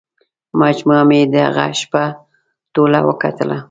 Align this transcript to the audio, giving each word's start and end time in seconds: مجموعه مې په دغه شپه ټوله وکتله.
مجموعه 0.61 1.03
مې 1.09 1.19
په 1.25 1.31
دغه 1.35 1.65
شپه 1.79 2.03
ټوله 2.73 2.99
وکتله. 3.07 3.57